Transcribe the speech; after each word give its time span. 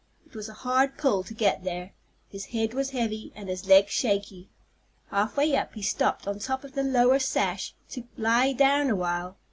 It 0.25 0.33
was 0.33 0.49
a 0.49 0.53
hard 0.65 0.97
pull 0.97 1.21
to 1.25 1.33
get 1.35 1.63
there. 1.63 1.93
His 2.31 2.45
head 2.45 2.73
was 2.73 2.89
heavy, 2.89 3.31
and 3.35 3.47
his 3.47 3.67
legs 3.67 3.91
shaky. 3.91 4.49
Half 5.11 5.37
way 5.37 5.55
up, 5.55 5.75
he 5.75 5.83
stopped 5.83 6.27
on 6.27 6.39
top 6.39 6.63
of 6.63 6.73
the 6.73 6.81
lower 6.81 7.19
sash 7.19 7.75
to 7.91 8.05
lie 8.17 8.51
down 8.51 8.89
awhile. 8.89 9.37